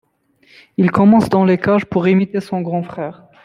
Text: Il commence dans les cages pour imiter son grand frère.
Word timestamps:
Il 0.77 0.89
commence 0.89 1.29
dans 1.29 1.45
les 1.45 1.59
cages 1.59 1.85
pour 1.85 2.07
imiter 2.07 2.39
son 2.39 2.61
grand 2.61 2.81
frère. 2.81 3.27